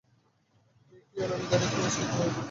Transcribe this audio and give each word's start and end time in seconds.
দেখিয়াই 0.91 1.27
ললিতার 1.29 1.59
হৃৎপিণ্ড 1.61 1.87
স্পন্দিত 1.87 2.11
হইয়া 2.11 2.25
উঠিল। 2.25 2.39